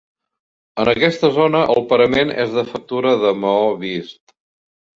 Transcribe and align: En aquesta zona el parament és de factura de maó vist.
En 0.83 0.89
aquesta 0.93 1.29
zona 1.35 1.61
el 1.75 1.85
parament 1.93 2.33
és 2.47 2.55
de 2.57 2.65
factura 2.73 3.15
de 3.27 3.37
maó 3.45 3.71
vist. 3.87 4.37